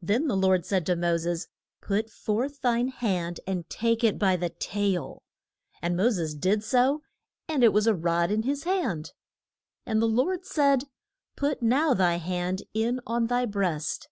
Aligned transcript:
Then 0.00 0.28
the 0.28 0.36
Lord 0.36 0.64
said 0.64 0.86
to 0.86 0.94
Mo 0.94 1.16
ses, 1.16 1.48
Put 1.80 2.08
forth 2.08 2.60
thine 2.60 2.86
hand, 2.86 3.40
and 3.48 3.68
take 3.68 4.04
it 4.04 4.16
by 4.16 4.36
the 4.36 4.50
tail. 4.50 5.24
And 5.82 5.96
Mo 5.96 6.08
ses 6.08 6.36
did 6.36 6.62
so, 6.62 7.02
and 7.48 7.64
it 7.64 7.72
was 7.72 7.88
a 7.88 7.94
rod 7.96 8.30
in 8.30 8.42
his 8.44 8.62
hand. 8.62 9.12
And 9.84 10.00
the 10.00 10.06
Lord 10.06 10.44
said, 10.46 10.84
Put 11.34 11.62
now 11.62 11.94
thy 11.94 12.18
hand 12.18 12.62
in 12.74 13.00
on 13.08 13.26
thy 13.26 13.44
breast. 13.44 14.06